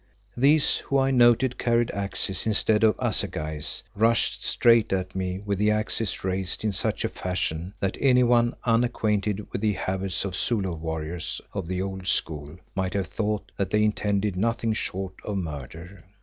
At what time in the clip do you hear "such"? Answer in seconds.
6.71-7.05